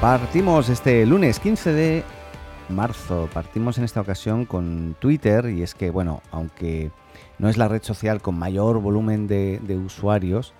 Partimos 0.00 0.70
este 0.70 1.04
lunes 1.04 1.38
15 1.40 1.74
de 1.74 2.04
marzo, 2.70 3.28
partimos 3.34 3.76
en 3.76 3.84
esta 3.84 4.00
ocasión 4.00 4.46
con 4.46 4.96
Twitter 4.98 5.50
y 5.50 5.62
es 5.62 5.74
que, 5.74 5.90
bueno, 5.90 6.22
aunque 6.30 6.90
no 7.38 7.50
es 7.50 7.58
la 7.58 7.68
red 7.68 7.82
social 7.82 8.22
con 8.22 8.38
mayor 8.38 8.80
volumen 8.80 9.26
de, 9.26 9.60
usuarios, 9.84 10.54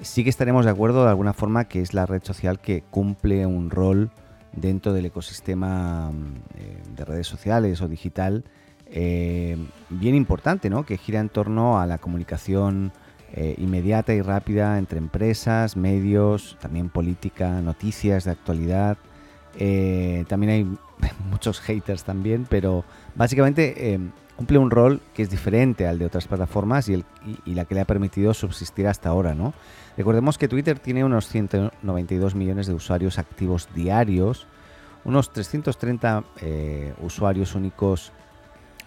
sí 0.00 0.24
que 0.24 0.30
estaremos 0.30 0.64
de 0.64 0.72
acuerdo 0.72 1.04
de 1.04 1.10
alguna 1.10 1.32
forma 1.34 1.66
que 1.66 1.82
es 1.82 1.94
la 1.94 2.04
red 2.04 2.24
social 2.24 2.58
que 2.58 2.82
cumple 2.90 3.46
un 3.46 3.70
rol 3.70 4.10
dentro 4.50 4.92
del 4.92 5.06
ecosistema 5.06 6.10
eh, 6.56 6.82
de 6.96 7.04
redes 7.04 7.28
sociales 7.28 7.80
o 7.82 7.86
digital 7.86 8.42
eh, 8.86 9.56
bien 9.88 10.16
importante, 10.16 10.68
¿no? 10.68 10.84
que 10.84 10.98
gira 10.98 11.20
en 11.20 11.28
torno 11.28 11.80
a 11.80 11.86
la 11.86 11.98
comunicación 11.98 12.90
eh, 13.32 13.54
inmediata 13.58 14.12
y 14.12 14.22
rápida 14.22 14.78
entre 14.78 14.98
empresas, 14.98 15.76
medios, 15.76 16.56
también 16.60 16.88
política, 16.88 17.60
noticias 17.60 18.24
de 18.24 18.32
actualidad. 18.32 18.98
Eh, 19.58 20.24
también 20.28 20.52
hay 20.52 20.64
muchos 21.30 21.60
haters 21.60 22.04
también, 22.04 22.46
pero 22.48 22.84
básicamente 23.14 24.00
cumple 24.36 24.58
un 24.58 24.70
rol 24.70 25.00
que 25.14 25.22
es 25.22 25.30
diferente 25.30 25.86
al 25.86 25.98
de 25.98 26.06
otras 26.06 26.26
plataformas 26.26 26.88
y, 26.88 27.04
y, 27.44 27.54
la 27.54 27.66
que 27.66 27.74
le 27.74 27.82
ha 27.82 27.84
permitido 27.84 28.32
subsistir 28.34 28.86
hasta 28.86 29.10
ahora. 29.10 29.34
¿no? 29.34 29.52
Recordemos 29.96 30.38
que 30.38 30.48
Twitter 30.48 30.78
tiene 30.78 31.04
unos 31.04 31.28
192 31.28 32.34
millones 32.34 32.66
de 32.66 32.74
usuarios 32.74 33.18
activos 33.18 33.68
diarios, 33.74 34.46
unos 35.04 35.32
330 35.32 36.24
usuarios 37.00 37.54
únicos 37.54 38.12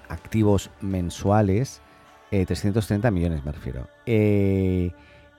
activos 0.09 0.69
mensuales, 0.81 1.82
330 2.45 3.07
eh, 3.07 3.11
millones 3.11 3.45
me 3.45 3.51
refiero. 3.51 3.87
Eh, 4.05 4.91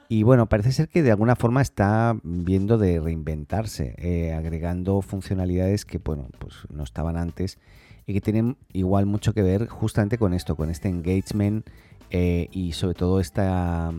y 0.09 0.23
bueno, 0.23 0.47
parece 0.47 0.73
ser 0.73 0.89
que 0.89 1.03
de 1.03 1.11
alguna 1.11 1.35
forma 1.35 1.63
está 1.63 2.17
viendo 2.23 2.79
de 2.79 3.01
reinventarse, 3.01 3.95
eh, 3.99 4.33
agregando 4.33 5.01
funcionalidades 5.03 5.85
que 5.85 5.99
bueno, 5.99 6.29
pues 6.39 6.55
no 6.71 6.85
estaban 6.85 7.17
antes 7.17 7.59
y 8.07 8.13
que 8.13 8.21
tienen 8.21 8.57
igual 8.73 9.07
mucho 9.07 9.33
que 9.33 9.43
ver 9.43 9.67
justamente 9.67 10.19
con 10.19 10.35
esto, 10.35 10.57
con 10.57 10.71
este 10.71 10.89
engagement 10.89 11.69
y 12.11 12.73
sobre 12.75 12.95
todo 12.95 13.19
esta, 13.19 13.93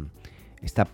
esta 0.61 0.88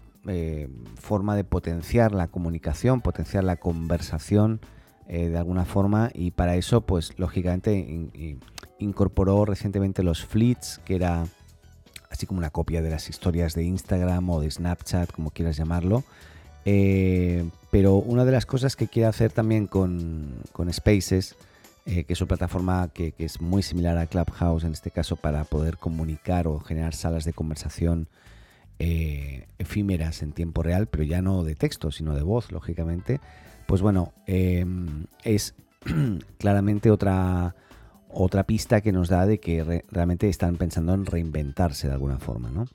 forma 0.95 1.35
de 1.35 1.43
potenciar 1.43 2.13
la 2.13 2.29
comunicación, 2.29 3.01
potenciar 3.01 3.43
la 3.43 3.57
conversación 3.57 4.59
de 5.07 5.37
alguna 5.37 5.65
forma 5.65 6.09
y 6.15 6.31
para 6.31 6.55
eso 6.55 6.81
pues 6.81 7.19
lógicamente 7.19 8.09
incorporó 8.79 9.45
recientemente 9.45 10.01
los 10.01 10.25
fleets, 10.25 10.79
que 10.83 10.95
era 10.95 11.25
como 12.25 12.39
una 12.39 12.49
copia 12.49 12.81
de 12.81 12.89
las 12.89 13.09
historias 13.09 13.53
de 13.55 13.63
Instagram 13.63 14.29
o 14.29 14.41
de 14.41 14.49
Snapchat, 14.49 15.11
como 15.11 15.31
quieras 15.31 15.57
llamarlo. 15.57 16.03
Eh, 16.65 17.49
pero 17.71 17.95
una 17.95 18.25
de 18.25 18.31
las 18.31 18.45
cosas 18.45 18.75
que 18.75 18.87
quiere 18.87 19.07
hacer 19.07 19.31
también 19.31 19.67
con, 19.67 20.43
Spaces, 20.71 21.35
eh, 21.85 22.03
que 22.03 22.13
es 22.13 22.21
una 22.21 22.27
plataforma 22.27 22.89
que, 22.93 23.13
es 23.17 23.41
muy 23.41 23.63
similar 23.63 23.97
a 23.97 24.05
Clubhouse 24.05 24.63
en 24.63 24.73
este 24.73 24.91
caso 24.91 25.15
para 25.15 25.43
poder 25.43 25.77
comunicar 25.77 26.47
o 26.47 26.59
generar 26.59 26.93
salas 26.93 27.25
de 27.25 27.33
conversación 27.33 28.07
eh, 28.79 29.47
efímeras 29.57 30.21
en 30.21 30.33
tiempo 30.33 30.63
real, 30.63 30.87
pero 30.87 31.03
ya 31.03 31.21
no 31.21 31.43
de 31.43 31.55
texto, 31.55 31.91
sino 31.91 32.15
de 32.15 32.23
voz, 32.23 32.51
lógicamente, 32.51 33.19
pues 33.67 33.81
bueno, 33.81 34.13
es 34.25 35.55
claramente 36.37 36.91
otra 36.91 37.55
otra 38.13 38.43
pista 38.43 38.81
que 38.81 38.91
nos 38.91 39.09
da 39.09 39.25
de 39.25 39.39
que 39.39 39.83
realmente 39.89 40.29
están 40.29 40.57
pensando 40.57 40.93
en 40.93 41.05
reinventarse 41.05 41.87
de 41.87 41.93
alguna 41.93 42.19
forma. 42.19 42.49
¿no? 42.51 42.67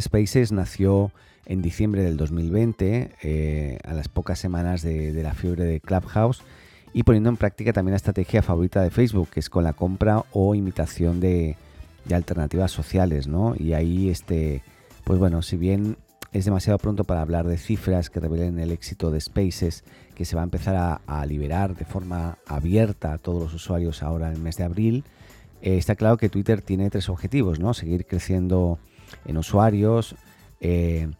Spaces 0.00 0.52
nació 0.52 1.12
en 1.46 1.62
diciembre 1.62 2.02
del 2.02 2.16
2020, 2.16 3.10
eh, 3.22 3.78
a 3.84 3.94
las 3.94 4.08
pocas 4.08 4.38
semanas 4.38 4.82
de, 4.82 5.12
la 5.22 5.34
fiebre 5.34 5.64
de 5.64 5.80
Clubhouse, 5.80 6.42
y 6.94 7.02
poniendo 7.02 7.30
en 7.30 7.36
práctica 7.36 7.72
también 7.72 7.92
la 7.92 7.96
estrategia 7.96 8.42
favorita 8.42 8.82
de 8.82 8.90
Facebook, 8.90 9.30
que 9.30 9.40
es 9.40 9.50
con 9.50 9.64
la 9.64 9.72
compra 9.72 10.24
o 10.32 10.54
imitación 10.54 11.20
de, 11.20 11.56
alternativas 12.12 12.70
sociales. 12.70 13.26
¿no? 13.26 13.54
Y 13.56 13.72
ahí, 13.72 14.08
este, 14.10 14.62
pues 15.04 15.18
bueno, 15.18 15.42
si 15.42 15.56
bien 15.56 15.96
es 16.32 16.44
demasiado 16.44 16.78
pronto 16.78 17.04
para 17.04 17.20
hablar 17.20 17.46
de 17.46 17.58
cifras 17.58 18.10
que 18.10 18.20
revelen 18.20 18.58
el 18.58 18.70
éxito 18.70 19.10
de 19.10 19.20
Spaces, 19.20 19.84
que 20.14 20.24
se 20.24 20.36
va 20.36 20.42
a 20.42 20.44
empezar 20.44 21.00
a, 21.06 21.26
liberar 21.26 21.74
de 21.76 21.84
forma 21.84 22.38
abierta 22.46 23.12
a 23.12 23.18
todos 23.18 23.42
los 23.42 23.54
usuarios 23.54 24.02
ahora 24.02 24.28
en 24.28 24.34
el 24.34 24.40
mes 24.40 24.56
de 24.56 24.64
abril. 24.64 25.04
Eh, 25.62 25.78
está 25.78 25.94
claro 25.94 26.16
que 26.16 26.28
Twitter 26.28 26.60
tiene 26.60 26.90
tres 26.90 27.08
objetivos, 27.08 27.60
¿no? 27.60 27.74
Seguir 27.74 28.06
creciendo 28.06 28.78
en 29.24 29.36
usuarios, 29.36 30.16
eh, 30.60 31.10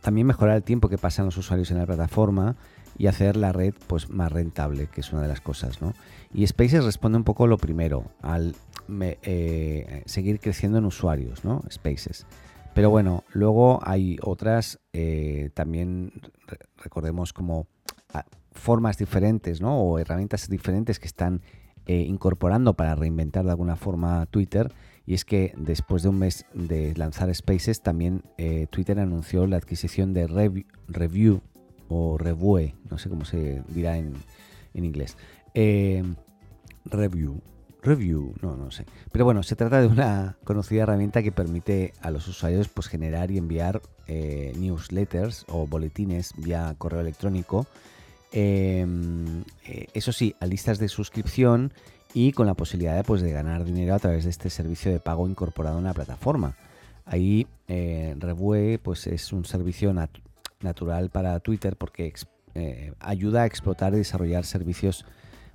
también 0.00 0.26
mejorar 0.26 0.56
el 0.56 0.62
tiempo 0.62 0.88
que 0.88 0.98
pasan 0.98 1.26
los 1.26 1.36
usuarios 1.36 1.70
en 1.70 1.78
la 1.78 1.86
plataforma 1.86 2.56
y 2.96 3.08
hacer 3.08 3.36
la 3.36 3.52
red 3.52 3.74
pues, 3.86 4.08
más 4.08 4.30
rentable, 4.30 4.86
que 4.86 5.00
es 5.00 5.12
una 5.12 5.22
de 5.22 5.28
las 5.28 5.40
cosas. 5.40 5.82
¿no? 5.82 5.94
Y 6.32 6.46
Spaces 6.46 6.84
responde 6.84 7.18
un 7.18 7.24
poco 7.24 7.46
lo 7.46 7.58
primero, 7.58 8.04
al 8.22 8.54
eh, 9.00 10.02
seguir 10.06 10.38
creciendo 10.38 10.78
en 10.78 10.84
usuarios, 10.84 11.44
¿no? 11.44 11.62
Spaces. 11.70 12.26
Pero 12.74 12.90
bueno, 12.90 13.24
luego 13.32 13.80
hay 13.82 14.18
otras, 14.20 14.80
también 15.54 16.12
recordemos 16.76 17.32
como 17.32 17.68
formas 18.52 18.98
diferentes, 18.98 19.60
¿no? 19.60 19.78
O 19.80 19.98
herramientas 19.98 20.48
diferentes 20.48 20.98
que 20.98 21.06
están 21.06 21.42
eh, 21.86 22.00
incorporando 22.00 22.74
para 22.74 22.94
reinventar 22.94 23.44
de 23.44 23.50
alguna 23.50 23.76
forma 23.76 24.26
Twitter. 24.26 24.72
Y 25.06 25.14
es 25.14 25.24
que 25.24 25.52
después 25.56 26.02
de 26.02 26.08
un 26.08 26.18
mes 26.18 26.46
de 26.54 26.94
lanzar 26.96 27.34
Spaces, 27.34 27.82
también 27.82 28.22
eh, 28.38 28.66
Twitter 28.70 28.98
anunció 28.98 29.46
la 29.46 29.56
adquisición 29.56 30.14
de 30.14 30.26
Review 30.88 31.42
o 31.88 32.16
Revue, 32.16 32.74
no 32.90 32.96
sé 32.96 33.10
cómo 33.10 33.26
se 33.26 33.62
dirá 33.68 33.98
en, 33.98 34.14
en 34.72 34.84
inglés. 34.84 35.18
Review 36.86 37.42
Review, 37.84 38.34
no, 38.40 38.56
no 38.56 38.70
sé. 38.70 38.86
Pero 39.12 39.24
bueno, 39.24 39.42
se 39.42 39.56
trata 39.56 39.80
de 39.80 39.86
una 39.86 40.38
conocida 40.44 40.82
herramienta 40.82 41.22
que 41.22 41.32
permite 41.32 41.92
a 42.00 42.10
los 42.10 42.26
usuarios 42.26 42.68
pues, 42.68 42.88
generar 42.88 43.30
y 43.30 43.38
enviar 43.38 43.82
eh, 44.06 44.52
newsletters 44.58 45.44
o 45.48 45.66
boletines 45.66 46.32
vía 46.38 46.74
correo 46.78 47.00
electrónico. 47.00 47.66
Em, 48.32 49.42
eh, 49.66 49.86
eso 49.94 50.12
sí, 50.12 50.34
a 50.40 50.46
listas 50.46 50.78
de 50.78 50.88
suscripción 50.88 51.72
y 52.12 52.32
con 52.32 52.46
la 52.46 52.54
posibilidad 52.54 53.04
pues, 53.04 53.22
de 53.22 53.32
ganar 53.32 53.64
dinero 53.64 53.94
a 53.94 53.98
través 53.98 54.24
de 54.24 54.30
este 54.30 54.50
servicio 54.50 54.90
de 54.90 55.00
pago 55.00 55.28
incorporado 55.28 55.78
en 55.78 55.84
la 55.84 55.94
plataforma. 55.94 56.56
Ahí 57.04 57.46
eh, 57.68 58.14
Revue 58.18 58.78
pues, 58.82 59.06
es 59.06 59.32
un 59.32 59.44
servicio 59.44 59.94
natural 60.60 61.10
para 61.10 61.38
Twitter 61.40 61.76
porque 61.76 62.12
ayuda 63.00 63.42
a 63.42 63.46
explotar 63.46 63.92
y 63.94 63.96
desarrollar 63.96 64.44
servicios 64.44 65.04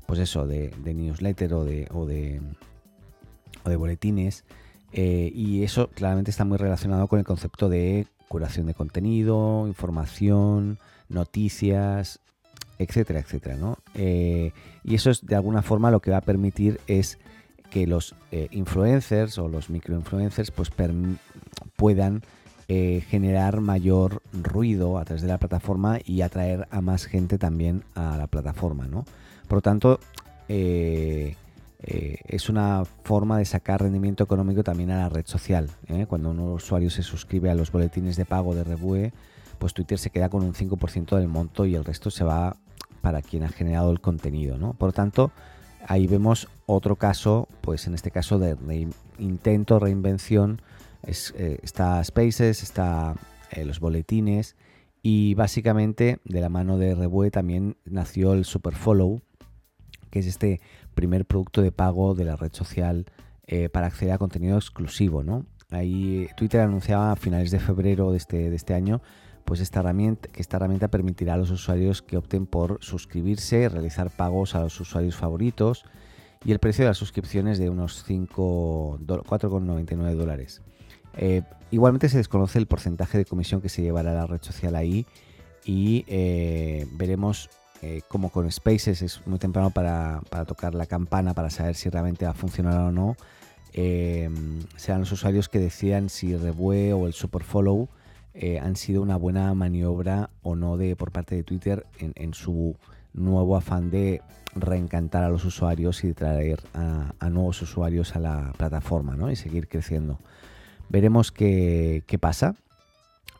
pues 0.09 0.19
eso, 0.19 0.47
de, 0.47 0.71
newsletter 0.83 1.53
o 1.53 1.63
de, 1.63 1.87
o 1.91 2.07
de, 2.07 2.41
o 3.63 3.69
de 3.69 3.75
boletines. 3.75 4.43
Eh, 4.91 5.31
y 5.35 5.63
eso 5.63 5.89
claramente 5.89 6.31
está 6.31 6.45
muy 6.45 6.57
relacionado 6.57 7.07
con 7.07 7.19
el 7.19 7.25
concepto 7.25 7.69
de 7.69 8.07
curación 8.27 8.65
de 8.65 8.73
contenido, 8.73 9.67
información, 9.67 10.79
noticias, 11.09 12.21
etcétera, 12.79 13.19
etcétera. 13.19 13.55
¿no? 13.55 13.77
Eh, 13.93 14.51
y 14.83 14.95
eso 14.95 15.11
es 15.11 15.25
de 15.25 15.35
alguna 15.35 15.61
forma 15.61 15.91
lo 15.91 15.99
que 15.99 16.11
va 16.11 16.17
a 16.17 16.21
permitir 16.21 16.79
es 16.87 17.19
que 17.69 17.85
los 17.85 18.15
eh, 18.31 18.47
influencers 18.49 19.37
o 19.37 19.47
los 19.47 19.69
microinfluencers 19.69 20.49
pues 20.49 20.71
puedan 21.75 22.23
generar 22.67 23.61
mayor 23.61 24.21
ruido 24.31 24.99
a 24.99 25.05
través 25.05 25.23
de 25.23 25.27
la 25.27 25.39
plataforma 25.39 25.97
y 26.05 26.21
atraer 26.21 26.67
a 26.69 26.81
más 26.81 27.05
gente 27.05 27.39
también 27.39 27.83
a 27.95 28.15
la 28.15 28.27
plataforma. 28.27 28.87
¿no? 28.87 29.05
Por 29.47 29.57
lo 29.57 29.61
tanto, 29.63 29.99
eh, 30.47 31.35
eh, 31.81 32.17
es 32.27 32.49
una 32.49 32.83
forma 33.03 33.37
de 33.37 33.45
sacar 33.45 33.81
rendimiento 33.81 34.23
económico 34.23 34.63
también 34.63 34.91
a 34.91 34.97
la 34.97 35.09
red 35.09 35.25
social. 35.25 35.69
¿eh? 35.87 36.05
Cuando 36.09 36.31
un 36.31 36.39
usuario 36.39 36.89
se 36.89 37.03
suscribe 37.03 37.49
a 37.49 37.55
los 37.55 37.71
boletines 37.71 38.17
de 38.17 38.25
pago 38.25 38.53
de 38.53 38.63
Revue, 38.63 39.13
pues 39.57 39.73
Twitter 39.73 39.97
se 39.97 40.09
queda 40.09 40.29
con 40.29 40.43
un 40.43 40.53
5% 40.53 41.17
del 41.17 41.29
monto 41.29 41.65
y 41.65 41.75
el 41.75 41.85
resto 41.85 42.11
se 42.11 42.23
va 42.23 42.57
para 43.01 43.21
quien 43.21 43.43
ha 43.43 43.49
generado 43.49 43.91
el 43.91 44.01
contenido. 44.01 44.57
Por 44.73 44.89
lo 44.89 44.93
tanto, 44.93 45.31
ahí 45.87 46.07
vemos 46.07 46.47
otro 46.65 46.95
caso, 46.95 47.47
pues 47.61 47.87
en 47.87 47.93
este 47.93 48.11
caso 48.11 48.39
de 48.39 48.55
intento, 49.17 49.79
reinvención. 49.79 50.61
está 51.03 52.03
Spaces, 52.03 52.63
está 52.63 53.15
los 53.65 53.79
boletines 53.79 54.55
Y 55.01 55.33
básicamente 55.33 56.19
de 56.23 56.41
la 56.41 56.49
mano 56.49 56.77
de 56.77 56.93
Rebue 56.93 57.31
también 57.31 57.77
nació 57.85 58.33
el 58.33 58.45
Superfollow, 58.45 59.21
que 60.09 60.19
es 60.19 60.27
este 60.27 60.61
primer 60.93 61.25
producto 61.25 61.61
de 61.61 61.71
pago 61.71 62.15
de 62.15 62.25
la 62.25 62.35
red 62.35 62.51
social 62.53 63.05
eh, 63.47 63.69
para 63.69 63.87
acceder 63.87 64.13
a 64.13 64.17
contenido 64.17 64.57
exclusivo. 64.57 65.23
¿no? 65.23 65.45
Ahí 65.71 66.27
Twitter 66.35 66.61
anunciaba 66.61 67.11
a 67.11 67.15
finales 67.15 67.51
de 67.51 67.59
febrero 67.59 68.11
de 68.11 68.17
este, 68.17 68.49
de 68.49 68.55
este 68.55 68.73
año 68.73 69.01
pues 69.49 69.59
esta 69.61 69.79
herramienta, 69.79 70.29
que 70.29 70.43
esta 70.43 70.57
herramienta 70.57 70.89
permitirá 70.89 71.33
a 71.33 71.37
los 71.37 71.49
usuarios 71.49 72.03
que 72.03 72.17
opten 72.17 72.45
por 72.45 72.77
suscribirse, 72.83 73.67
realizar 73.67 74.11
pagos 74.11 74.53
a 74.53 74.59
los 74.59 74.79
usuarios 74.79 75.15
favoritos 75.15 75.85
y 76.45 76.51
el 76.51 76.59
precio 76.59 76.85
de 76.85 76.89
las 76.89 76.99
suscripciones 76.99 77.57
de 77.57 77.71
unos 77.71 78.05
4,99 78.07 80.13
dólares. 80.13 80.61
Eh, 81.17 81.41
igualmente 81.71 82.09
se 82.09 82.17
desconoce 82.17 82.59
el 82.59 82.67
porcentaje 82.67 83.17
de 83.17 83.25
comisión 83.25 83.59
que 83.59 83.69
se 83.69 83.81
llevará 83.81 84.11
a 84.11 84.13
la 84.13 84.27
red 84.27 84.39
social 84.39 84.75
ahí 84.75 85.07
y 85.65 86.05
eh, 86.07 86.85
veremos 86.91 87.49
eh, 87.81 88.03
como 88.07 88.29
con 88.29 88.51
Spaces 88.51 89.01
es 89.01 89.25
muy 89.25 89.39
temprano 89.39 89.71
para, 89.71 90.21
tocar 90.45 90.75
la 90.75 90.85
campana 90.85 91.33
para 91.33 91.49
saber 91.49 91.73
si 91.73 91.89
realmente 91.89 92.25
va 92.25 92.31
a 92.31 92.35
funcionar 92.35 92.79
o 92.81 92.91
no. 92.91 93.17
serán 93.73 94.99
los 94.99 95.11
usuarios 95.11 95.49
que 95.49 95.57
decidan 95.57 96.09
si 96.09 96.35
Rebue 96.35 96.93
o 96.93 97.07
el 97.07 97.13
Superfollow 97.13 97.89
eh, 98.33 98.59
han 98.59 98.75
sido 98.75 99.01
una 99.01 99.17
buena 99.17 99.53
maniobra 99.53 100.29
o 100.43 100.55
no 100.55 100.77
de 100.77 100.95
por 100.95 101.11
parte 101.11 101.35
de 101.35 101.43
Twitter 101.43 101.85
en, 101.97 102.33
su 102.33 102.75
nuevo 103.13 103.57
afán 103.57 103.89
de 103.89 104.21
reencantar 104.55 105.23
a 105.23 105.29
los 105.29 105.45
usuarios 105.45 106.03
y 106.03 106.09
de 106.09 106.13
traer 106.13 106.59
a, 106.73 107.29
nuevos 107.29 107.61
usuarios 107.61 108.15
a 108.15 108.19
la 108.19 108.53
plataforma 108.55 109.15
¿no? 109.15 109.31
y 109.31 109.35
seguir 109.35 109.67
creciendo. 109.67 110.19
Veremos 110.89 111.31
qué, 111.31 112.03
pasa, 112.19 112.55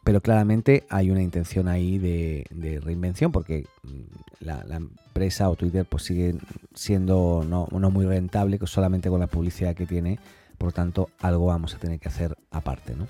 pero 0.03 0.21
claramente 0.21 0.85
hay 0.89 1.11
una 1.11 1.21
intención 1.21 1.67
ahí 1.67 1.99
de, 1.99 2.79
reinvención 2.83 3.31
porque 3.31 3.65
mm, 3.83 4.45
la, 4.45 4.63
empresa 4.75 5.49
o 5.49 5.55
Twitter 5.55 5.85
pues 5.85 6.03
sigue 6.03 6.35
siendo 6.73 7.45
no, 7.47 7.67
no, 7.71 7.91
muy 7.91 8.05
rentable 8.05 8.59
solamente 8.65 9.09
con 9.09 9.19
la 9.19 9.27
publicidad 9.27 9.75
que 9.75 9.85
tiene, 9.85 10.19
por 10.57 10.69
lo 10.69 10.71
tanto 10.71 11.09
algo 11.19 11.45
vamos 11.45 11.75
a 11.75 11.77
tener 11.77 11.99
que 11.99 12.07
hacer 12.07 12.35
aparte. 12.51 12.95
¿no? 12.95 13.05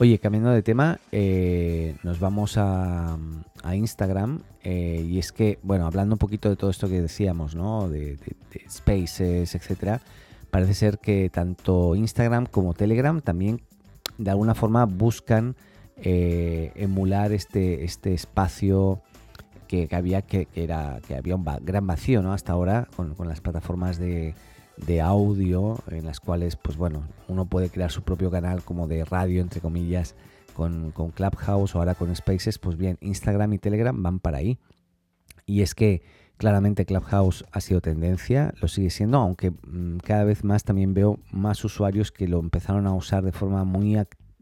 Oye, 0.00 0.18
cambiando 0.18 0.48
de 0.48 0.62
tema, 0.62 0.98
eh, 1.12 1.94
nos 2.04 2.20
vamos 2.20 2.54
a, 2.56 3.18
Instagram 3.70 4.40
eh, 4.62 5.06
y 5.06 5.18
es 5.18 5.30
que, 5.30 5.58
bueno, 5.62 5.86
hablando 5.86 6.14
un 6.14 6.18
poquito 6.18 6.48
de 6.48 6.56
todo 6.56 6.70
esto 6.70 6.88
que 6.88 7.02
decíamos, 7.02 7.54
¿no? 7.54 7.86
De, 7.86 8.16
spaces, 8.70 9.54
etcétera, 9.54 10.00
parece 10.50 10.72
ser 10.72 11.00
que 11.00 11.28
tanto 11.28 11.94
Instagram 11.96 12.46
como 12.46 12.72
Telegram 12.72 13.20
también 13.20 13.60
de 14.16 14.30
alguna 14.30 14.54
forma 14.54 14.86
buscan 14.86 15.54
eh, 15.98 16.72
emular 16.76 17.32
este, 17.32 17.84
este 17.84 18.14
espacio 18.14 19.02
que, 19.68 19.86
había 19.92 20.22
que, 20.22 20.48
era 20.54 21.00
que 21.06 21.14
había 21.14 21.36
un 21.36 21.44
gran 21.60 21.86
vacío, 21.86 22.22
¿no? 22.22 22.32
Hasta 22.32 22.54
ahora 22.54 22.88
con 22.96 23.28
las 23.28 23.42
plataformas 23.42 23.98
de 23.98 24.34
de 24.86 25.00
audio 25.00 25.78
en 25.90 26.04
las 26.04 26.20
cuales, 26.20 26.56
pues 26.56 26.76
bueno, 26.76 27.02
uno 27.28 27.46
puede 27.46 27.70
crear 27.70 27.90
su 27.90 28.02
propio 28.02 28.30
canal 28.30 28.62
como 28.62 28.88
de 28.88 29.04
radio, 29.04 29.40
entre 29.40 29.60
comillas, 29.60 30.14
con, 30.54 30.92
Clubhouse 31.14 31.74
o 31.74 31.78
ahora 31.78 31.94
con 31.94 32.14
Spaces, 32.14 32.58
pues 32.58 32.76
bien, 32.76 32.98
Instagram 33.00 33.52
y 33.54 33.58
Telegram 33.58 34.02
van 34.02 34.18
para 34.18 34.38
ahí. 34.38 34.58
Y 35.46 35.62
es 35.62 35.74
que 35.74 36.02
claramente 36.36 36.84
Clubhouse 36.84 37.44
ha 37.52 37.60
sido 37.60 37.80
tendencia, 37.80 38.54
lo 38.60 38.68
sigue 38.68 38.90
siendo, 38.90 39.18
aunque 39.18 39.50
mm, 39.50 39.98
cada 40.04 40.24
vez 40.24 40.44
más 40.44 40.64
también 40.64 40.94
veo 40.94 41.18
más 41.32 41.64
usuarios 41.64 42.12
que 42.12 42.28
lo 42.28 42.40
empezaron 42.40 42.86
a 42.86 42.94
usar 42.94 43.24
de 43.24 43.32
forma 43.32 43.64
muy 43.64 43.96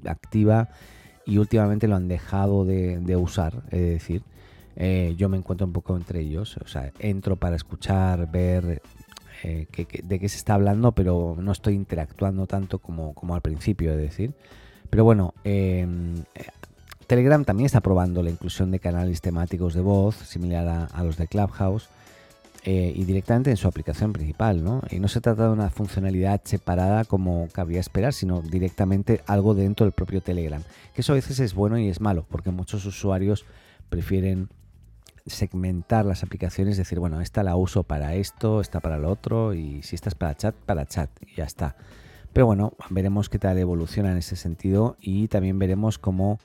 activa 0.04 0.68
y 1.26 1.38
últimamente 1.38 1.88
lo 1.88 1.96
han 1.96 2.08
dejado 2.08 2.64
de, 2.64 3.16
usar, 3.16 3.62
es 3.70 3.80
decir, 3.80 4.22
eh, 4.76 5.14
yo 5.18 5.28
me 5.28 5.36
encuentro 5.36 5.66
un 5.66 5.72
poco 5.72 5.96
entre 5.96 6.20
ellos, 6.20 6.56
o 6.56 6.68
sea, 6.68 6.92
entro 7.00 7.36
para 7.36 7.56
escuchar, 7.56 8.30
ver 8.30 8.80
eh, 9.42 9.66
de 10.02 10.18
qué 10.18 10.28
se 10.28 10.36
está 10.36 10.54
hablando, 10.54 10.92
pero 10.92 11.36
no 11.38 11.52
estoy 11.52 11.74
interactuando 11.74 12.46
tanto 12.46 12.78
como, 12.78 13.14
como 13.14 13.34
al 13.34 13.40
principio, 13.40 13.92
es 13.92 13.98
decir. 13.98 14.34
Pero 14.90 15.04
bueno, 15.04 15.34
em, 15.44 16.16
eh, 16.34 16.46
Telegram 17.06 17.44
también 17.44 17.66
está 17.66 17.80
probando 17.80 18.22
la 18.22 18.30
inclusión 18.30 18.70
de 18.70 18.80
canales 18.80 19.20
temáticos 19.20 19.74
de 19.74 19.80
voz, 19.80 20.16
similar 20.16 20.88
a, 20.92 21.04
los 21.04 21.16
de 21.16 21.26
Clubhouse, 21.26 21.88
eh, 22.64 22.92
y 22.94 23.04
directamente 23.04 23.50
en 23.50 23.56
su 23.56 23.68
aplicación 23.68 24.12
principal, 24.12 24.62
¿no? 24.62 24.82
Y 24.90 24.98
no 24.98 25.08
se 25.08 25.20
trata 25.20 25.44
de 25.44 25.52
una 25.52 25.70
funcionalidad 25.70 26.40
separada 26.44 27.04
como 27.04 27.48
cabría 27.52 27.80
esperar, 27.80 28.12
sino 28.12 28.42
directamente 28.42 29.22
algo 29.26 29.54
dentro 29.54 29.86
del 29.86 29.92
propio 29.92 30.20
Telegram. 30.20 30.62
Que 30.94 31.02
eso 31.02 31.12
a 31.12 31.16
veces 31.16 31.38
es 31.40 31.54
bueno 31.54 31.78
y 31.78 31.88
es 31.88 32.00
malo, 32.00 32.26
porque 32.28 32.50
muchos 32.50 32.84
usuarios 32.84 33.46
prefieren 33.88 34.48
segmentar 35.28 36.04
las 36.04 36.22
aplicaciones, 36.22 36.76
decir, 36.76 36.98
bueno, 36.98 37.20
esta 37.20 37.42
la 37.42 37.56
uso 37.56 37.82
para 37.82 38.14
esto, 38.14 38.60
esta 38.60 38.80
para 38.80 38.98
lo 38.98 39.10
otro, 39.10 39.54
y 39.54 39.82
si 39.82 39.94
esta 39.94 40.08
es 40.08 40.14
para 40.14 40.36
chat, 40.36 40.54
para 40.54 40.86
chat, 40.86 41.10
y 41.26 41.36
ya 41.36 41.44
está. 41.44 41.76
Pero 42.32 42.46
bueno, 42.46 42.74
veremos 42.90 43.28
qué 43.28 43.38
tal 43.38 43.58
evoluciona 43.58 44.12
en 44.12 44.18
ese 44.18 44.36
sentido 44.36 44.96
y 45.00 45.28
también 45.28 45.58
veremos 45.58 45.98
cómo 45.98 46.38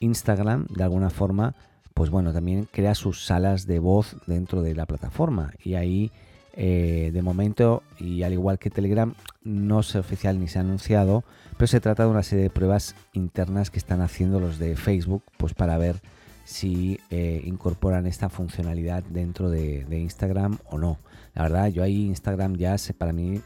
Instagram, 0.00 0.66
de 0.68 0.84
alguna 0.84 1.10
forma, 1.10 1.54
pues 1.94 2.10
bueno, 2.10 2.32
también 2.32 2.68
crea 2.70 2.94
sus 2.94 3.24
salas 3.24 3.66
de 3.66 3.78
voz 3.78 4.16
dentro 4.26 4.62
de 4.62 4.74
la 4.74 4.86
plataforma. 4.86 5.52
Y 5.64 5.74
ahí, 5.74 6.10
eh, 6.54 7.10
de 7.12 7.22
momento, 7.22 7.82
y 7.98 8.22
al 8.22 8.32
igual 8.32 8.58
que 8.58 8.70
Telegram, 8.70 9.14
no 9.42 9.80
es 9.80 9.94
oficial 9.96 10.38
ni 10.38 10.48
se 10.48 10.58
ha 10.58 10.62
anunciado, 10.62 11.24
pero 11.56 11.66
se 11.66 11.80
trata 11.80 12.04
de 12.04 12.10
una 12.10 12.22
serie 12.22 12.44
de 12.44 12.50
pruebas 12.50 12.94
internas 13.12 13.70
que 13.70 13.78
están 13.78 14.00
haciendo 14.00 14.40
los 14.40 14.58
de 14.58 14.76
Facebook, 14.76 15.22
pues 15.38 15.54
para 15.54 15.78
ver 15.78 16.00
si 16.48 16.98
eh, 17.10 17.42
incorporan 17.44 18.06
esta 18.06 18.30
funcionalidad 18.30 19.02
dentro 19.02 19.50
de, 19.50 19.84
Instagram 19.90 20.56
o 20.70 20.78
no. 20.78 20.98
La 21.34 21.42
verdad, 21.42 21.68
yo 21.68 21.82
ahí 21.82 22.06
Instagram 22.06 22.56
ya 22.56 22.74
para 22.96 23.12
mí 23.12 23.42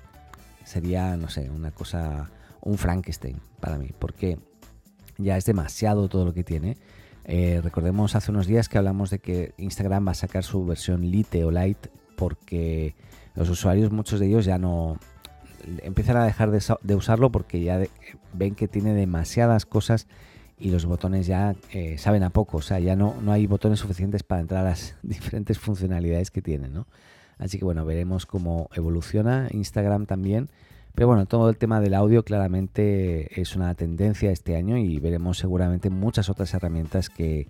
sería, 0.64 1.16
no 1.16 1.28
sé, 1.28 1.50
una 1.50 1.72
cosa, 1.72 2.30
un 2.60 2.78
Frankenstein 2.78 3.40
para 3.58 3.76
mí, 3.76 3.90
porque 3.98 4.38
ya 5.18 5.36
es 5.36 5.44
demasiado 5.44 6.08
todo 6.08 6.24
lo 6.24 6.32
que 6.32 6.44
tiene. 6.44 6.76
Eh, 7.24 7.60
recordemos 7.64 8.14
hace 8.14 8.30
unos 8.30 8.46
días 8.46 8.68
que 8.68 8.78
hablamos 8.78 9.10
de 9.10 9.18
que 9.18 9.52
Instagram 9.56 10.06
va 10.06 10.12
a 10.12 10.14
sacar 10.14 10.44
su 10.44 10.64
versión 10.64 11.00
Lite 11.00 11.44
o 11.44 11.50
Lite 11.50 11.90
porque 12.16 12.94
los 13.34 13.48
usuarios, 13.48 13.90
muchos 13.90 14.20
de 14.20 14.28
ellos 14.28 14.44
ya 14.44 14.58
no 14.58 14.96
empiezan 15.82 16.18
a 16.18 16.24
dejar 16.24 16.52
de, 16.52 16.94
usarlo 16.94 17.32
porque 17.32 17.64
ya 17.64 17.80
ven 18.32 18.54
que 18.54 18.68
tiene 18.68 18.94
demasiadas 18.94 19.66
cosas 19.66 20.06
y 20.62 20.70
los 20.70 20.86
botones 20.86 21.26
ya 21.26 21.56
eh, 21.72 21.98
saben 21.98 22.22
a 22.22 22.30
poco, 22.30 22.58
o 22.58 22.62
sea, 22.62 22.78
ya 22.78 22.94
no, 22.94 23.16
no 23.20 23.32
hay 23.32 23.48
botones 23.48 23.80
suficientes 23.80 24.22
para 24.22 24.40
entrar 24.40 24.64
a 24.64 24.70
las 24.70 24.94
diferentes 25.02 25.58
funcionalidades 25.58 26.30
que 26.30 26.40
tienen, 26.40 26.72
¿no? 26.72 26.86
Así 27.38 27.58
que 27.58 27.64
bueno, 27.64 27.84
veremos 27.84 28.26
cómo 28.26 28.70
evoluciona 28.72 29.48
Instagram 29.50 30.06
también. 30.06 30.50
Pero 30.94 31.08
bueno, 31.08 31.26
todo 31.26 31.48
el 31.50 31.56
tema 31.56 31.80
del 31.80 31.94
audio 31.94 32.22
claramente 32.22 33.40
es 33.40 33.56
una 33.56 33.74
tendencia 33.74 34.30
este 34.30 34.54
año 34.54 34.76
y 34.76 35.00
veremos 35.00 35.38
seguramente 35.38 35.90
muchas 35.90 36.28
otras 36.28 36.54
herramientas 36.54 37.08
que, 37.08 37.48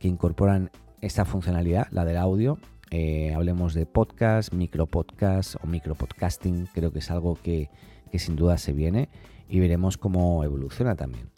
incorporan 0.00 0.70
esta 1.00 1.24
funcionalidad, 1.24 1.86
la 1.90 2.04
del 2.04 2.16
audio. 2.16 2.58
Eh, 2.90 3.32
hablemos 3.34 3.72
de 3.72 3.86
podcast, 3.86 4.52
micropodcast 4.52 5.56
o 5.62 5.66
micropodcasting, 5.66 6.66
creo 6.74 6.92
que 6.92 6.98
es 6.98 7.10
algo 7.10 7.38
que, 7.40 7.70
que 8.10 8.18
sin 8.18 8.36
duda 8.36 8.58
se 8.58 8.72
viene 8.72 9.08
y 9.48 9.60
veremos 9.60 9.98
cómo 9.98 10.42
evoluciona 10.44 10.96
también. 10.96 11.30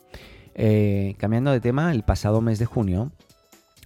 Eh, 0.54 1.16
cambiando 1.18 1.50
de 1.50 1.61
tema, 1.61 1.92
el 1.92 2.02
pasado 2.02 2.40
mes 2.40 2.58
de 2.58 2.66
junio, 2.66 3.11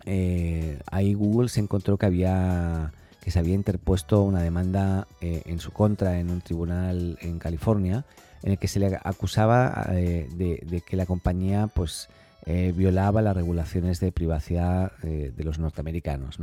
eh, 0.04 0.80
ahí 0.90 1.14
Google 1.14 1.48
se 1.48 1.60
encontró 1.60 1.96
que 1.96 2.06
había 2.06 2.92
que 3.20 3.30
se 3.30 3.38
había 3.38 3.54
interpuesto 3.54 4.22
una 4.22 4.42
demanda 4.42 5.06
eh, 5.20 5.42
en 5.44 5.60
su 5.60 5.70
contra 5.72 6.18
en 6.18 6.30
un 6.30 6.40
tribunal 6.40 7.18
en 7.20 7.38
California, 7.38 8.06
en 8.42 8.52
el 8.52 8.58
que 8.58 8.68
se 8.68 8.78
le 8.78 8.98
acusaba 9.02 9.86
de, 9.90 10.82
que 10.86 10.96
la 10.96 11.04
compañía 11.04 11.66
pues 11.66 12.08
violaba 12.46 13.20
las 13.20 13.36
regulaciones 13.36 14.00
de 14.00 14.12
privacidad 14.12 14.92
de 15.02 15.44
los 15.44 15.58
norteamericanos, 15.58 16.38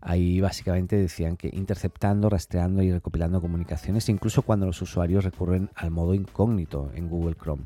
Ahí 0.00 0.40
básicamente 0.40 0.96
decían 0.96 1.36
que 1.36 1.48
interceptando, 1.52 2.28
rastreando 2.28 2.82
y 2.82 2.92
recopilando 2.92 3.40
comunicaciones, 3.40 4.08
incluso 4.08 4.42
cuando 4.42 4.66
los 4.66 4.82
usuarios 4.82 5.24
recurren 5.24 5.70
al 5.74 5.90
modo 5.90 6.14
incógnito 6.14 6.90
en 6.94 7.08
Google 7.08 7.34
Chrome. 7.34 7.64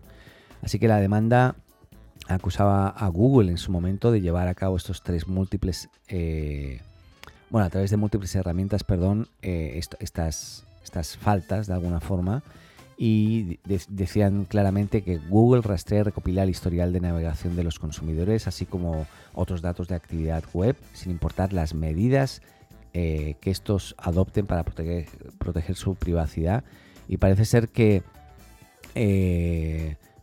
Así 0.63 0.79
que 0.79 0.89
la 0.89 1.01
demanda 1.01 1.57
acusaba 2.35 2.89
a 2.89 3.09
Google 3.09 3.51
en 3.51 3.59
su 3.59 3.73
momento 3.73 4.13
de 4.13 4.21
llevar 4.21 4.49
a 4.49 4.55
cabo 4.55 4.77
estos 4.77 5.03
tres 5.03 5.27
múltiples, 5.27 5.89
eh, 6.09 6.81
bueno, 7.51 7.67
a 7.67 7.71
través 7.71 7.91
de 7.91 7.97
múltiples 7.97 8.35
herramientas, 8.35 8.85
perdón, 8.85 9.29
eh, 9.43 9.81
estas, 9.99 10.65
estas 10.85 11.17
faltas 11.17 11.67
de 11.67 11.75
alguna 11.75 12.01
forma. 12.01 12.43
Y 13.03 13.59
decían 13.89 14.45
claramente 14.45 15.01
que 15.01 15.17
Google 15.17 15.63
rastrea 15.63 16.01
y 16.01 16.03
recopila 16.03 16.43
el 16.43 16.51
historial 16.51 16.93
de 16.93 17.01
navegación 17.01 17.57
de 17.57 17.65
los 17.65 17.79
consumidores, 17.79 18.47
así 18.47 18.67
como 18.67 19.07
otros 19.33 19.63
datos 19.63 19.89
de 19.89 19.95
actividad 19.95 20.45
web, 20.53 20.77
sin 20.93 21.11
importar 21.11 21.55
las 21.55 21.73
medidas 21.73 22.43
eh, 22.93 23.37
que 23.41 23.51
estos 23.51 23.95
adopten 23.97 24.47
para 24.47 24.65
proteger, 24.65 25.07
proteger, 25.39 25.77
su 25.77 25.95
privacidad. 25.95 26.63
Y 27.09 27.17
parece 27.17 27.47
ser 27.47 27.71
que 27.71 28.03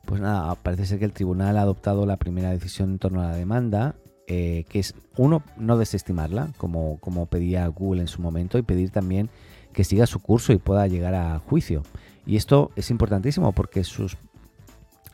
pues 0.07 0.21
nada, 0.21 0.55
parece 0.55 0.87
ser 0.87 0.97
que 0.97 1.05
el 1.05 1.13
tribunal 1.13 1.57
ha 1.57 1.61
adoptado 1.61 2.07
la 2.07 2.17
primera 2.17 2.49
decisión 2.49 2.93
en 2.93 2.97
torno 2.99 3.21
a 3.21 3.25
la 3.25 3.35
demanda 3.35 3.95
eh, 4.29 4.65
que 4.67 4.79
es 4.79 4.93
uno, 5.15 5.41
no 5.55 5.77
desestimarla, 5.77 6.51
como, 6.57 6.99
como 6.99 7.27
pedía 7.27 7.65
Google 7.67 8.01
en 8.01 8.09
su 8.09 8.21
momento, 8.21 8.57
y 8.57 8.61
pedir 8.61 8.89
también 8.89 9.29
que 9.71 9.85
siga 9.85 10.05
su 10.05 10.19
curso 10.19 10.51
y 10.51 10.57
pueda 10.57 10.85
llegar 10.87 11.15
a 11.15 11.39
juicio. 11.39 11.83
Y 12.25 12.35
esto 12.35 12.71
es 12.75 12.91
importantísimo 12.91 13.53
porque 13.53 13.85
sus, 13.85 14.17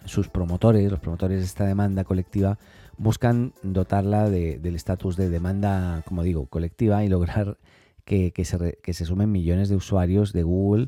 sus 0.05 0.29
promotores, 0.29 0.89
los 0.89 0.99
promotores 0.99 1.39
de 1.39 1.45
esta 1.45 1.65
demanda 1.65 2.03
colectiva, 2.05 2.57
buscan 2.97 3.53
dotarla 3.61 4.31
del 4.31 4.75
estatus 4.75 5.15
de 5.15 5.29
demanda, 5.29 6.01
como 6.07 6.23
digo, 6.23 6.47
colectiva 6.47 7.03
y 7.03 7.07
lograr 7.07 7.59
que, 8.05 8.33
se, 8.43 9.05
sumen 9.05 9.31
millones 9.31 9.69
de 9.69 9.75
usuarios 9.75 10.33
de 10.33 10.41
Google 10.41 10.87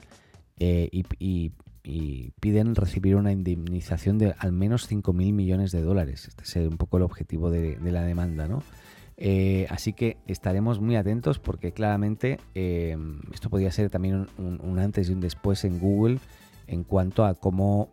eh, 0.57 0.89
y, 0.91 1.51
piden 2.39 2.73
recibir 2.75 3.15
una 3.15 3.31
indemnización 3.31 4.17
de 4.17 4.33
al 4.39 4.51
menos 4.51 4.89
5.000 4.91 5.13
millones 5.33 5.71
de 5.71 5.81
dólares. 5.81 6.27
Este 6.27 6.43
es 6.43 6.67
un 6.67 6.77
poco 6.77 6.97
el 6.97 7.03
objetivo 7.03 7.51
de, 7.51 7.77
la 7.79 8.03
demanda, 8.03 8.47
¿no? 8.47 8.63
Eh, 9.17 9.67
así 9.69 9.93
que 9.93 10.17
estaremos 10.27 10.81
muy 10.81 10.97
atentos 10.97 11.39
porque 11.39 11.71
claramente 11.71 12.37
eh, 12.53 12.97
esto 13.33 13.49
podría 13.49 13.71
ser 13.71 13.89
también 13.89 14.27
un, 14.37 14.79
antes 14.79 15.09
y 15.09 15.13
un 15.13 15.21
después 15.21 15.63
en 15.63 15.79
Google 15.79 16.19
en 16.67 16.83
cuanto 16.83 17.23
a 17.23 17.35
cómo, 17.35 17.89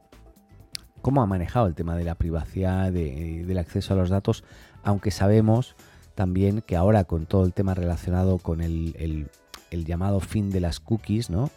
cómo 1.03 1.23
ha 1.23 1.27
manejado 1.27 1.67
el 1.67 1.75
tema 1.75 1.95
de 1.95 2.05
la 2.05 2.17
privacidad, 2.17 2.91
del 2.91 3.59
acceso 3.59 3.95
a 3.95 3.97
los 3.97 4.09
datos, 4.09 4.43
aunque 4.83 5.11
sabemos 5.11 5.77
también 6.15 6.63
que 6.63 6.77
ahora 6.77 7.05
con 7.05 7.27
todo 7.27 7.45
el 7.45 7.53
tema 7.53 7.75
relacionado 7.75 8.39
con 8.39 8.61
el, 8.61 9.29
llamado 9.71 10.21
fin 10.21 10.51
de 10.51 10.61
las 10.61 10.81
cookies, 10.81 11.31
¿no? 11.31 11.51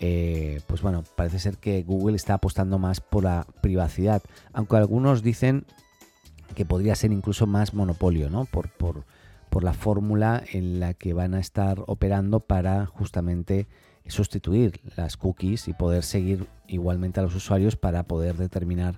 Eh, 0.00 0.60
pues 0.66 0.82
bueno, 0.82 1.04
parece 1.16 1.38
ser 1.38 1.56
que 1.56 1.82
Google 1.82 2.16
está 2.16 2.34
apostando 2.34 2.78
más 2.78 3.00
por 3.00 3.24
la 3.24 3.46
privacidad, 3.62 4.22
aunque 4.52 4.76
algunos 4.76 5.22
dicen 5.22 5.64
que 6.54 6.64
podría 6.64 6.94
ser 6.94 7.12
incluso 7.12 7.46
más 7.46 7.74
monopolio, 7.74 8.30
¿no? 8.30 8.44
Por, 8.44 8.70
por, 8.70 9.04
la 9.62 9.72
fórmula 9.72 10.42
en 10.52 10.80
la 10.80 10.92
que 10.92 11.14
van 11.14 11.32
a 11.32 11.40
estar 11.40 11.82
operando 11.86 12.40
para 12.40 12.84
justamente 12.84 13.66
sustituir 14.06 14.82
las 14.96 15.16
cookies 15.16 15.66
y 15.68 15.72
poder 15.72 16.02
seguir 16.02 16.46
igualmente 16.66 17.20
a 17.20 17.22
los 17.22 17.34
usuarios 17.34 17.74
para 17.74 18.02
poder 18.02 18.36
determinar 18.36 18.96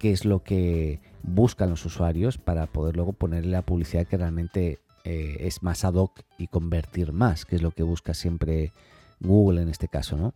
qué 0.00 0.10
es 0.10 0.24
lo 0.24 0.42
que 0.42 0.98
buscan 1.22 1.70
los 1.70 1.84
usuarios 1.84 2.38
para 2.38 2.66
poder 2.66 2.96
luego 2.96 3.12
ponerle 3.12 3.52
la 3.52 3.62
publicidad 3.62 4.04
que 4.04 4.16
realmente 4.16 4.80
eh, 5.04 5.36
es 5.42 5.62
más 5.62 5.84
ad 5.84 5.94
hoc 5.94 6.22
y 6.38 6.48
convertir 6.48 7.12
más, 7.12 7.44
que 7.44 7.54
es 7.54 7.62
lo 7.62 7.70
que 7.70 7.84
busca 7.84 8.12
siempre 8.12 8.72
Google 9.20 9.62
en 9.62 9.68
este 9.68 9.88
caso, 9.88 10.16
¿no? 10.16 10.34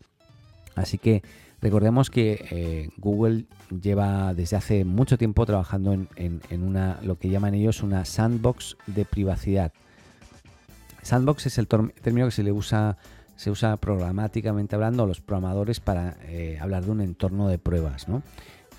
Así 0.76 0.98
que 0.98 1.22
Recordemos 1.64 2.10
que 2.10 2.44
eh, 2.50 2.90
Google 2.98 3.46
lleva 3.70 4.34
desde 4.34 4.54
hace 4.54 4.84
mucho 4.84 5.16
tiempo 5.16 5.46
trabajando 5.46 5.94
en, 5.94 6.62
una, 6.62 7.00
lo 7.02 7.18
que 7.18 7.30
llaman 7.30 7.54
ellos 7.54 7.82
una 7.82 8.04
sandbox 8.04 8.76
de 8.86 9.06
privacidad. 9.06 9.72
Sandbox 11.00 11.46
es 11.46 11.56
el 11.56 11.66
término 11.66 12.26
que 12.26 12.32
se 12.32 12.42
le 12.42 12.52
usa, 12.52 12.98
se 13.36 13.50
usa 13.50 13.78
programáticamente 13.78 14.74
hablando 14.74 15.04
a 15.04 15.06
los 15.06 15.22
programadores 15.22 15.80
para 15.80 16.18
eh, 16.24 16.58
hablar 16.60 16.84
de 16.84 16.90
un 16.90 17.00
entorno 17.00 17.48
de 17.48 17.56
pruebas, 17.56 18.08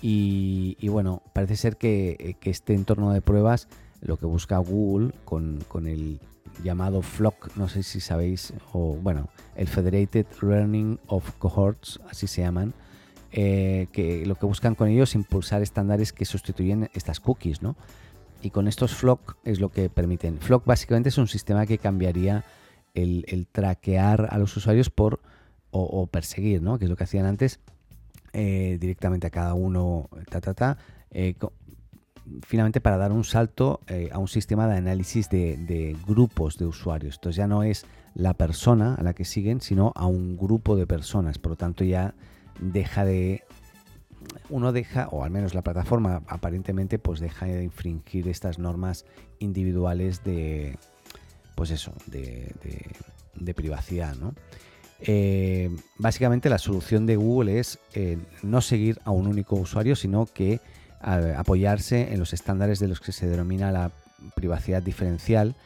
Y, 0.00 0.76
bueno, 0.88 1.24
parece 1.32 1.56
ser 1.56 1.78
que, 1.78 2.36
este 2.40 2.74
entorno 2.74 3.12
de 3.12 3.20
pruebas, 3.20 3.66
lo 4.06 4.16
que 4.16 4.26
busca 4.26 4.58
Google 4.58 5.12
con, 5.24 5.62
con 5.68 5.86
el 5.86 6.20
llamado 6.62 7.02
FLOC, 7.02 7.56
no 7.56 7.68
sé 7.68 7.82
si 7.82 8.00
sabéis, 8.00 8.52
o 8.72 8.94
bueno, 8.94 9.28
el 9.56 9.68
Federated 9.68 10.26
Learning 10.42 10.98
of 11.06 11.30
Cohorts, 11.38 12.00
así 12.08 12.26
se 12.26 12.42
llaman, 12.42 12.74
eh, 13.32 13.88
que 13.92 14.24
lo 14.26 14.36
que 14.36 14.46
buscan 14.46 14.74
con 14.74 14.88
ellos 14.88 15.10
es 15.10 15.14
impulsar 15.16 15.62
estándares 15.62 16.12
que 16.12 16.24
sustituyen 16.24 16.88
estas 16.94 17.20
cookies, 17.20 17.62
¿no? 17.62 17.76
Y 18.42 18.50
con 18.50 18.68
estos 18.68 18.94
FLOC 18.94 19.36
es 19.44 19.60
lo 19.60 19.70
que 19.70 19.90
permiten. 19.90 20.38
FLOC 20.38 20.64
básicamente 20.64 21.08
es 21.08 21.18
un 21.18 21.26
sistema 21.26 21.66
que 21.66 21.78
cambiaría 21.78 22.44
el, 22.94 23.46
traquear 23.50 24.28
a 24.30 24.38
los 24.38 24.56
usuarios 24.56 24.90
por 24.90 25.20
o, 25.70 26.06
perseguir, 26.06 26.62
¿no? 26.62 26.78
Que 26.78 26.86
es 26.86 26.90
lo 26.90 26.96
que 26.96 27.04
hacían 27.04 27.26
antes 27.26 27.60
eh, 28.32 28.78
directamente 28.80 29.26
a 29.26 29.30
cada 29.30 29.52
uno, 29.52 30.08
ta, 30.30 30.40
ta, 30.40 30.54
ta, 30.54 30.78
eh, 31.10 31.34
finalmente 32.42 32.80
para 32.80 32.96
dar 32.96 33.12
un 33.12 33.24
salto 33.24 33.80
eh, 33.86 34.08
a 34.12 34.18
un 34.18 34.28
sistema 34.28 34.66
de 34.68 34.76
análisis 34.76 35.28
de, 35.28 35.96
grupos 36.06 36.58
de 36.58 36.66
usuarios. 36.66 37.16
Entonces 37.16 37.36
ya 37.36 37.46
no 37.46 37.62
es 37.62 37.86
la 38.14 38.34
persona 38.34 38.94
a 38.94 39.02
la 39.02 39.14
que 39.14 39.24
siguen, 39.24 39.60
sino 39.60 39.92
a 39.94 40.06
un 40.06 40.36
grupo 40.36 40.76
de 40.76 40.86
personas. 40.86 41.38
Por 41.38 41.50
lo 41.50 41.56
tanto 41.56 41.84
ya 41.84 42.14
deja 42.60 43.04
de... 43.04 43.44
Uno 44.48 44.72
deja, 44.72 45.08
o 45.08 45.24
al 45.24 45.30
menos 45.30 45.54
la 45.54 45.62
plataforma 45.62 46.22
aparentemente, 46.26 46.98
pues 46.98 47.20
deja 47.20 47.46
de 47.46 47.62
infringir 47.62 48.28
estas 48.28 48.58
normas 48.58 49.04
individuales 49.38 50.24
de, 50.24 50.78
pues 51.54 51.70
eso, 51.70 51.92
de, 52.06 53.54
privacidad, 53.54 54.16
eh, 54.98 55.70
básicamente 55.98 56.48
la 56.48 56.58
solución 56.58 57.06
de 57.06 57.16
Google 57.16 57.58
es 57.60 57.78
eh, 57.92 58.18
no 58.42 58.62
seguir 58.62 58.98
a 59.04 59.10
un 59.10 59.26
único 59.26 59.54
usuario, 59.56 59.94
sino 59.94 60.26
que 60.26 60.60
apoyarse 61.00 62.12
en 62.12 62.18
los 62.18 62.32
estándares 62.32 62.78
de 62.78 62.88
los 62.88 63.00
que 63.00 63.12
se 63.12 63.26
denomina 63.26 63.72
la 63.72 63.92
privacidad 64.34 64.82
diferencial 64.82 65.56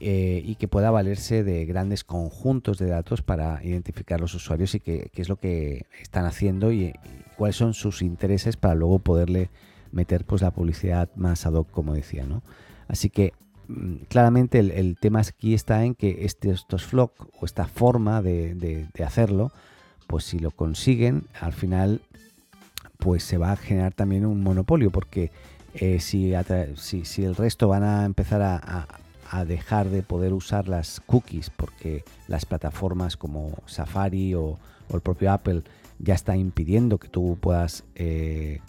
eh, 0.00 0.42
y 0.44 0.54
que 0.56 0.68
pueda 0.68 0.90
valerse 0.90 1.44
de 1.44 1.64
grandes 1.66 2.02
conjuntos 2.02 2.78
de 2.78 2.86
datos 2.86 3.22
para 3.22 3.62
identificar 3.62 4.20
los 4.20 4.34
usuarios 4.34 4.74
y 4.74 4.80
qué, 4.80 5.10
es 5.14 5.28
lo 5.28 5.36
que 5.36 5.86
están 6.00 6.24
haciendo 6.24 6.72
y, 6.72 6.92
cuáles 7.36 7.56
son 7.56 7.74
sus 7.74 8.02
intereses 8.02 8.56
para 8.56 8.74
luego 8.74 8.98
poderle 8.98 9.50
meter 9.90 10.24
pues 10.24 10.42
la 10.42 10.50
publicidad 10.50 11.10
más 11.14 11.46
ad 11.46 11.54
hoc 11.54 11.70
como 11.70 11.94
decía 11.94 12.24
¿no? 12.24 12.42
así 12.88 13.10
que 13.10 13.32
mm, 13.68 14.04
claramente 14.08 14.58
el, 14.58 14.96
tema 14.98 15.20
aquí 15.20 15.54
está 15.54 15.84
en 15.84 15.94
que 15.94 16.24
este, 16.24 16.50
estos 16.50 16.84
flock 16.84 17.28
o 17.40 17.44
esta 17.44 17.66
forma 17.66 18.22
de, 18.22 18.54
de 18.54 19.04
hacerlo 19.04 19.52
pues 20.06 20.24
si 20.24 20.38
lo 20.38 20.50
consiguen 20.50 21.26
al 21.40 21.52
final 21.52 22.00
pues 23.02 23.24
se 23.24 23.36
va 23.36 23.50
a 23.50 23.56
generar 23.56 23.92
también 23.92 24.24
un 24.24 24.42
monopolio, 24.42 24.90
porque 24.90 25.32
eh, 25.74 25.98
si, 25.98 26.32
el 26.32 27.34
resto 27.34 27.66
van 27.66 27.82
a 27.82 28.04
empezar 28.04 28.40
a, 28.42 28.86
dejar 29.46 29.88
de 29.88 30.02
poder 30.02 30.34
usar 30.34 30.68
las 30.68 31.00
cookies, 31.00 31.50
porque 31.50 32.04
las 32.28 32.44
plataformas 32.44 33.16
como 33.16 33.58
Safari 33.66 34.34
o, 34.34 34.58
el 34.92 35.00
propio 35.00 35.32
Apple 35.32 35.62
ya 35.98 36.14
está 36.14 36.36
impidiendo 36.36 36.98
que 36.98 37.08
tú 37.08 37.38
puedas 37.40 37.82
eh, 37.94 38.60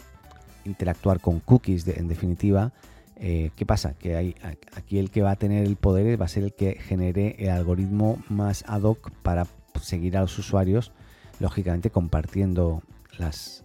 interactuar 0.64 1.20
con 1.20 1.40
cookies 1.40 1.86
en 1.86 2.08
definitiva, 2.08 2.72
eh, 3.16 3.50
¿qué 3.56 3.66
pasa? 3.66 3.92
Que 3.92 4.34
aquí 4.74 4.98
el 4.98 5.10
que 5.10 5.22
va 5.22 5.32
a 5.32 5.36
tener 5.36 5.64
el 5.64 5.76
poder 5.76 6.20
va 6.20 6.24
a 6.24 6.28
ser 6.28 6.44
el 6.44 6.54
que 6.54 6.72
genere 6.74 7.36
el 7.38 7.50
algoritmo 7.50 8.22
más 8.30 8.64
ad 8.66 8.82
hoc 8.82 9.10
para 9.22 9.46
seguir 9.80 10.16
a 10.16 10.22
los 10.22 10.36
usuarios, 10.38 10.92
lógicamente 11.40 11.90
compartiendo 11.90 12.82
las, 13.18 13.63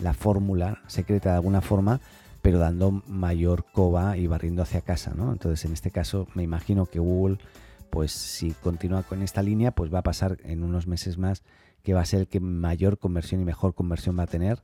la 0.00 0.14
fórmula 0.14 0.82
secreta 0.86 1.30
de 1.30 1.36
alguna 1.36 1.60
forma, 1.60 2.00
pero 2.42 2.58
dando 2.58 3.02
mayor 3.06 3.64
coba 3.72 4.16
y 4.16 4.26
barriendo 4.26 4.62
hacia 4.62 4.80
casa, 4.80 5.14
¿no? 5.16 5.32
Entonces, 5.32 5.64
en 5.64 5.72
este 5.72 5.90
caso, 5.90 6.28
me 6.34 6.42
imagino 6.42 6.86
que 6.86 6.98
Google, 6.98 7.38
pues 7.90 8.12
si 8.12 8.52
continúa 8.52 9.02
con 9.02 9.22
esta 9.22 9.42
línea, 9.42 9.72
pues 9.72 9.92
va 9.92 10.00
a 10.00 10.02
pasar 10.02 10.38
en 10.44 10.62
unos 10.62 10.86
meses 10.86 11.18
más 11.18 11.42
que 11.82 11.94
va 11.94 12.00
a 12.00 12.04
ser 12.04 12.20
el 12.20 12.26
que 12.26 12.40
mayor 12.40 12.98
conversión 12.98 13.40
y 13.40 13.44
mejor 13.44 13.74
conversión 13.74 14.18
va 14.18 14.24
a 14.24 14.26
tener. 14.26 14.60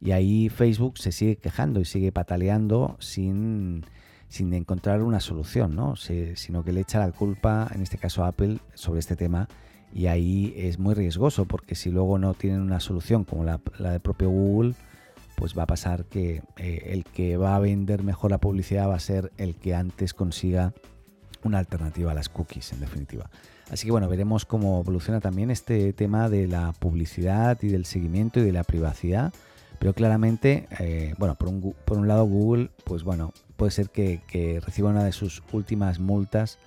Y 0.00 0.12
ahí 0.12 0.48
Facebook 0.48 0.98
se 0.98 1.10
sigue 1.10 1.36
quejando 1.36 1.80
y 1.80 1.84
sigue 1.84 2.12
pataleando 2.12 2.96
sin, 3.00 3.84
sin 4.28 4.54
encontrar 4.54 5.02
una 5.02 5.18
solución, 5.18 5.74
¿no? 5.74 5.96
sino 5.96 6.64
que 6.64 6.72
le 6.72 6.82
echa 6.82 7.00
la 7.00 7.10
culpa, 7.10 7.68
en 7.74 7.82
este 7.82 7.98
caso 7.98 8.22
a 8.22 8.28
Apple, 8.28 8.58
sobre 8.74 9.00
este 9.00 9.16
tema 9.16 9.48
y 9.92 10.06
ahí 10.06 10.54
es 10.56 10.78
muy 10.78 10.94
riesgoso 10.94 11.46
porque 11.46 11.74
si 11.74 11.90
luego 11.90 12.18
no 12.18 12.34
tienen 12.34 12.60
una 12.60 12.80
solución 12.80 13.24
como 13.24 13.44
la, 13.44 13.60
la 13.78 13.92
del 13.92 14.00
propio 14.00 14.30
Google, 14.30 14.74
pues 15.40 15.56
va 15.56 15.62
a 15.62 15.66
pasar 15.66 16.04
que 16.04 16.42
eh, 16.58 16.90
el 16.92 17.04
que 17.04 17.36
va 17.36 17.56
a 17.56 17.58
vender 17.58 18.02
mejor 18.02 18.30
la 18.30 18.38
publicidad 18.38 18.88
va 18.88 18.96
a 18.96 19.00
ser 19.00 19.32
el 19.38 19.56
que 19.56 19.74
antes 19.74 20.12
consiga 20.12 20.74
una 21.42 21.58
alternativa 21.58 22.12
a 22.12 22.14
las 22.14 22.28
cookies, 22.28 22.72
en 22.72 22.80
definitiva. 22.80 23.30
Así 23.70 23.86
que 23.86 23.90
bueno, 23.90 24.08
veremos 24.08 24.44
cómo 24.44 24.80
evoluciona 24.80 25.20
también 25.20 25.50
este 25.50 25.92
tema 25.92 26.28
de 26.28 26.46
la 26.46 26.72
publicidad 26.78 27.58
y 27.62 27.68
del 27.68 27.86
seguimiento 27.86 28.40
y 28.40 28.42
de 28.42 28.52
la 28.52 28.64
privacidad. 28.64 29.32
Pero 29.78 29.94
claramente, 29.94 30.66
eh, 30.78 31.14
bueno, 31.16 31.36
por 31.36 31.48
un, 31.48 31.74
por 31.86 31.96
un, 31.96 32.06
lado 32.06 32.26
Google, 32.26 32.68
pues 32.84 33.02
bueno, 33.02 33.32
puede 33.56 33.70
ser 33.70 33.88
que, 33.88 34.20
que 34.28 34.60
reciba 34.60 34.90
una 34.90 35.04
de 35.04 35.12
sus 35.12 35.42
últimas 35.52 36.00
multas 36.00 36.58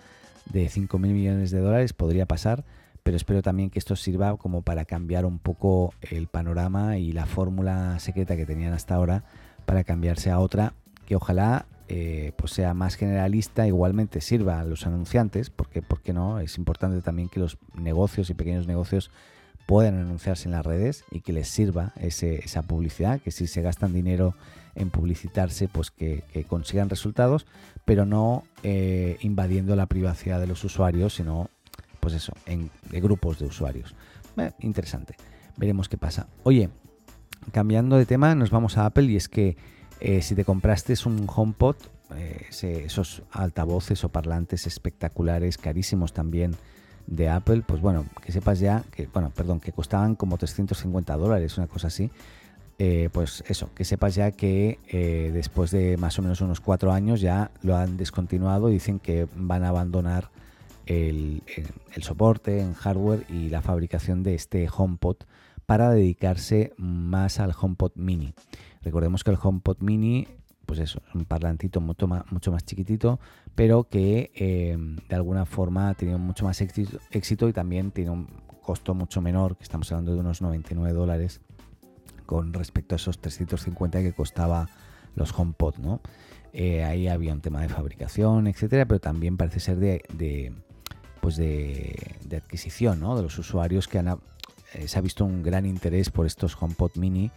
de 0.52 0.66
5.000 0.66 0.98
millones 0.98 1.52
de 1.52 1.60
dólares, 1.60 1.94
podría 1.94 2.26
pasar 2.26 2.64
pero 3.04 3.18
espero 3.18 3.42
también 3.42 3.70
que 3.70 3.80
esto 3.80 3.96
sirva 3.96 4.36
como 4.38 4.62
para 4.62 4.86
cambiar 4.86 5.26
un 5.26 5.40
poco 5.40 5.94
el 6.02 6.28
panorama 6.28 6.98
y 6.98 7.12
la 7.12 7.26
fórmula 7.26 8.00
secreta 8.00 8.36
que 8.36 8.46
tenían 8.46 8.74
hasta 8.74 8.96
ahora 8.96 9.24
para 9.66 9.84
cambiarse 9.84 10.32
a 10.32 10.40
otra 10.40 10.74
que 11.06 11.16
ojalá 11.16 11.66
eh, 11.90 12.32
pues 12.38 12.54
sea 12.54 12.74
más 12.74 12.96
generalista, 12.96 13.68
igualmente 13.68 14.22
sirva 14.22 14.62
a 14.62 14.64
los 14.64 14.88
anunciantes, 14.88 15.50
porque 15.50 15.82
¿por 15.82 16.02
qué 16.02 16.14
no? 16.14 16.40
Es 16.40 16.58
importante 16.58 17.02
también 17.02 17.28
que 17.30 17.40
los 17.40 17.58
negocios 17.76 18.30
y 18.30 18.34
pequeños 18.34 18.68
negocios 18.68 19.12
puedan 19.66 19.98
anunciarse 19.98 20.48
en 20.48 20.54
las 20.54 20.66
redes 20.66 21.04
y 21.12 21.22
que 21.22 21.34
les 21.34 21.50
sirva 21.50 21.94
esa 21.98 22.62
publicidad, 22.64 23.22
que 23.22 23.32
si 23.32 23.48
se 23.48 23.62
gastan 23.62 23.94
dinero 23.94 24.34
en 24.76 24.90
publicitarse, 24.90 25.68
pues 25.68 25.92
que, 25.92 26.24
consigan 26.48 26.90
resultados, 26.90 27.46
pero 27.86 28.06
no 28.06 28.44
eh, 28.64 29.18
invadiendo 29.22 29.76
la 29.76 29.86
privacidad 29.86 30.40
de 30.40 30.48
los 30.48 30.64
usuarios, 30.64 31.16
sino, 31.16 31.50
pues 32.04 32.16
eso, 32.16 32.34
en 32.46 32.70
grupos 32.92 33.40
de 33.40 33.46
usuarios. 33.46 33.96
Eh, 34.38 34.52
interesante. 34.60 35.16
Veremos 35.58 35.90
qué 35.90 35.98
pasa. 35.98 36.28
Oye, 36.44 36.70
cambiando 37.52 37.98
de 37.98 38.06
tema, 38.06 38.36
nos 38.36 38.52
vamos 38.52 38.78
a 38.78 38.86
Apple 38.86 39.06
y 39.06 39.16
es 39.16 39.30
que 39.30 39.56
eh, 40.00 40.22
si 40.22 40.36
te 40.36 40.44
compraste 40.46 40.94
un 41.06 41.28
HomePod, 41.34 41.78
esos 42.62 43.24
altavoces 43.32 44.04
o 44.04 44.10
parlantes 44.10 44.68
espectaculares, 44.68 45.58
carísimos 45.58 46.14
también, 46.14 46.56
de 47.08 47.30
Apple, 47.30 47.64
pues 47.66 47.82
bueno, 47.82 48.06
que 48.24 48.32
sepas 48.32 48.60
ya 48.60 48.84
que, 48.92 49.08
bueno, 49.08 49.32
perdón, 49.36 49.60
que 49.60 49.72
costaban 49.72 50.16
como 50.16 50.38
350 50.38 51.16
dólares, 51.18 51.58
una 51.58 51.68
cosa 51.68 51.88
así. 51.88 52.10
Eh, 52.80 53.10
pues 53.12 53.44
eso, 53.48 53.70
que 53.76 53.86
sepas 53.86 54.16
ya 54.16 54.32
que 54.32 54.80
eh, 54.88 55.32
después 55.32 55.70
de 55.72 55.96
más 55.98 56.18
o 56.18 56.24
menos 56.24 56.42
unos 56.42 56.60
cuatro 56.60 56.92
años 56.92 57.22
ya 57.22 57.52
lo 57.62 57.78
han 57.78 57.98
descontinuado 57.98 58.70
y 58.70 58.74
dicen 58.74 59.00
que 59.00 59.28
van 59.36 59.64
a 59.64 59.70
abandonar 59.70 60.32
el, 60.86 61.44
soporte 62.02 62.60
en 62.60 62.74
hardware 62.74 63.26
y 63.30 63.50
la 63.50 63.62
fabricación 63.62 64.24
de 64.24 64.36
este 64.36 64.68
HomePod 64.76 65.18
para 65.66 65.90
dedicarse 65.92 66.74
más 66.78 67.40
al 67.40 67.54
HomePod 67.60 67.94
mini. 67.96 68.34
Recordemos 68.82 69.24
que 69.24 69.32
el 69.32 69.38
HomePod 69.42 69.78
mini 69.80 70.28
pues 70.66 70.80
es 70.80 70.98
un 71.14 71.26
parlantito 71.26 71.82
mucho 71.82 72.08
más, 72.08 72.24
mucho 72.32 72.52
más 72.52 72.66
chiquitito, 72.66 73.20
pero 73.54 73.84
que 73.84 74.32
eh, 74.34 74.78
de 75.10 75.16
alguna 75.16 75.46
forma 75.46 75.90
ha 75.90 75.94
tenido 75.94 76.18
mucho 76.18 76.46
más 76.46 76.62
éxito, 76.62 77.50
y 77.50 77.54
también 77.54 77.92
tiene 77.92 78.12
un 78.12 78.28
costo 78.62 78.94
mucho 78.94 79.22
menor, 79.22 79.58
que 79.58 79.64
estamos 79.64 79.92
hablando 79.92 80.14
de 80.14 80.22
unos 80.22 80.42
99 80.42 80.94
dólares 80.94 81.42
con 82.26 82.54
respecto 82.54 82.96
a 82.96 82.98
esos 82.98 83.20
350 83.20 84.02
que 84.02 84.14
costaba 84.14 84.70
los 85.16 85.38
HomePod, 85.38 85.78
¿no? 85.80 86.02
Eh, 86.54 86.84
ahí 86.84 87.08
había 87.08 87.34
un 87.34 87.42
tema 87.42 87.62
de 87.62 87.70
fabricación, 87.70 88.48
etcétera, 88.48 88.86
pero 88.86 89.00
también 89.00 89.38
parece 89.38 89.60
ser 89.60 89.78
de, 89.78 90.54
pues 91.24 91.38
de, 91.38 91.96
adquisición, 92.36 93.00
¿no? 93.00 93.16
De 93.16 93.24
los 93.24 93.40
usuarios 93.40 93.88
que 93.88 93.98
han, 93.98 94.10
eh, 94.74 94.88
se 94.88 95.00
ha 95.00 95.02
visto 95.02 95.24
un 95.24 95.42
gran 95.42 95.66
interés 95.66 96.10
por 96.10 96.26
estos 96.26 96.62
HomePod 96.62 96.98
Mini 96.98 97.32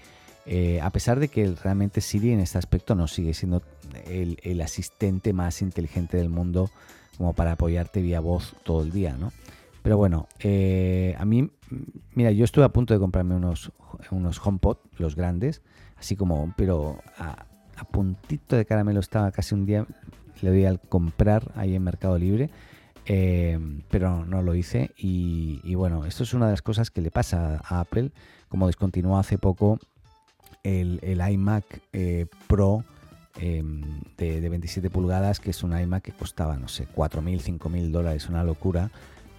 eh, 0.49 0.81
a 0.81 0.91
pesar 0.91 1.19
de 1.19 1.27
que 1.27 1.55
realmente 1.63 2.01
Siri 2.01 2.31
en 2.31 2.39
este 2.39 2.57
aspecto 2.57 2.95
no 2.95 3.09
sigue 3.09 3.35
siendo 3.35 3.63
el, 4.07 4.61
asistente 4.61 5.33
más 5.33 5.61
inteligente 5.61 6.17
del 6.17 6.29
mundo 6.29 6.71
como 7.19 7.33
para 7.33 7.53
apoyarte 7.53 8.01
vía 8.01 8.21
voz 8.21 8.55
todo 8.63 8.83
el 8.83 8.93
día, 8.93 9.17
¿no? 9.19 9.33
Pero 9.83 9.97
bueno, 9.97 10.29
eh, 10.39 11.17
a 11.19 11.25
mí, 11.25 11.51
mira, 12.15 12.31
yo 12.31 12.45
estuve 12.45 12.65
a 12.65 12.69
punto 12.69 12.95
de 12.95 13.01
comprarme 13.01 13.35
unos, 13.35 13.73
unos 14.11 14.45
HomePod, 14.45 14.79
los 14.99 15.17
grandes, 15.17 15.63
así 15.97 16.15
como, 16.15 16.55
pero 16.57 16.99
a, 17.19 17.47
puntito 17.91 18.57
de 18.57 18.67
caramelo 18.67 19.01
estaba 19.01 19.33
casi 19.33 19.55
un 19.55 19.67
día, 19.67 19.85
le 20.43 20.51
doy 20.51 20.65
al 20.65 20.81
comprar 20.81 21.53
ahí 21.57 21.75
en 21.75 21.83
Mercado 21.83 22.19
Libre, 22.19 22.51
eh, 23.07 23.59
pero 23.91 24.25
no 24.25 24.43
lo 24.43 24.55
hice. 24.55 24.91
Y, 24.97 25.61
y, 25.65 25.75
bueno, 25.75 26.05
esto 26.05 26.23
es 26.25 26.35
una 26.35 26.47
de 26.47 26.53
las 26.53 26.63
cosas 26.63 26.91
que 26.91 27.01
le 27.01 27.11
pasa 27.11 27.61
a 27.65 27.81
Apple, 27.81 28.11
como 28.49 28.67
descontinuó 28.67 29.19
hace 29.19 29.39
poco 29.39 29.79
el, 30.67 31.21
iMac 31.31 31.83
eh, 31.93 32.27
Pro 32.49 32.85
em, 33.39 34.01
de, 34.17 34.49
27 34.49 34.91
pulgadas, 34.91 35.41
que 35.41 35.51
es 35.51 35.63
un 35.63 35.79
iMac 35.79 36.03
que 36.03 36.13
costaba, 36.13 36.57
no 36.57 36.69
sé, 36.69 36.89
4.000, 36.95 37.59
5.000 37.59 37.91
dólares, 37.91 38.29
una 38.29 38.45
locura. 38.45 38.91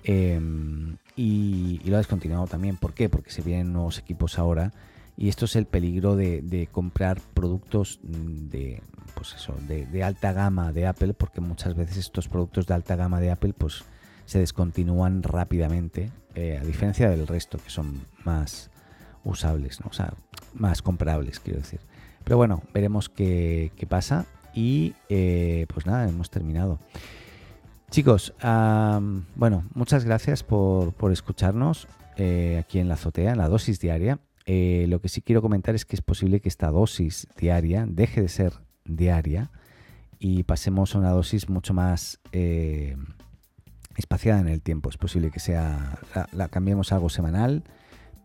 Em, 0.04 0.98
y, 1.16 1.82
lo 1.86 1.96
ha 1.96 2.00
descontinuado 2.00 2.48
también. 2.48 2.78
¿Por 2.78 2.94
qué? 2.94 3.10
Porque 3.10 3.30
se 3.30 3.42
vienen 3.42 3.74
nuevos 3.74 4.00
equipos 4.00 4.40
ahora. 4.40 4.72
Y 5.18 5.30
esto 5.30 5.46
es 5.46 5.56
el 5.56 5.66
peligro 5.66 6.16
de, 6.16 6.70
comprar 6.72 7.20
productos 7.34 8.00
de, 8.04 8.84
pues 9.16 9.34
eso, 9.34 9.56
de, 9.68 10.04
alta 10.04 10.32
gama 10.32 10.72
de 10.72 10.86
Apple, 10.86 11.16
porque 11.16 11.42
muchas 11.42 11.76
veces 11.76 11.98
estos 11.98 12.28
productos 12.28 12.68
de 12.68 12.76
alta 12.76 12.96
gama 12.96 13.20
de 13.20 13.32
Apple 13.32 13.54
pues, 13.58 13.84
se 14.26 14.38
descontinúan 14.38 15.24
rápidamente, 15.24 16.12
eh, 16.36 16.60
a 16.62 16.64
diferencia 16.64 17.10
del 17.10 17.26
resto, 17.26 17.58
que 17.58 17.72
son 17.72 18.06
más 18.26 18.70
usables, 19.24 19.82
¿no? 19.82 19.88
o 19.90 19.94
sea, 19.94 20.14
más 20.54 20.84
comparables, 20.84 21.40
quiero 21.40 21.60
decir. 21.60 21.80
Pero 22.24 22.38
bueno, 22.38 22.62
veremos 22.72 23.10
qué, 23.10 23.72
pasa. 23.90 24.26
Y 24.54 24.94
eh, 25.10 25.66
pues 25.74 25.86
nada, 25.86 26.08
hemos 26.08 26.30
terminado. 26.30 26.80
Chicos, 27.90 28.34
bueno, 29.36 29.64
muchas 29.74 30.04
gracias 30.04 30.44
por, 30.44 30.94
escucharnos 31.12 31.88
eh, 32.18 32.58
aquí 32.60 32.80
en 32.80 32.88
la 32.88 32.96
azotea, 32.96 33.32
en 33.32 33.38
la 33.38 33.48
dosis 33.48 33.80
diaria. 33.80 34.20
Eh, 34.48 34.86
lo 34.88 35.02
que 35.02 35.10
sí 35.10 35.22
quiero 35.22 35.44
comentar 35.44 35.76
es 35.76 35.86
que 35.86 35.96
es 35.96 36.02
posible 36.02 36.40
que 36.40 36.50
esta 36.50 36.72
dosis 36.72 37.28
diaria 37.38 37.86
deje 37.88 38.22
de 38.22 38.30
ser 38.30 38.54
diaria 38.86 39.52
y 40.18 40.44
pasemos 40.44 40.96
a 40.96 40.98
una 40.98 41.12
dosis 41.12 41.50
mucho 41.50 41.76
más 41.76 42.20
espaciada 43.96 44.40
en 44.40 44.48
el 44.48 44.62
tiempo. 44.62 44.90
Es 44.90 44.98
posible 44.98 45.30
que 45.30 45.40
sea, 45.40 46.00
la 46.32 46.48
cambiemos 46.48 46.92
algo 46.92 47.10
semanal 47.10 47.64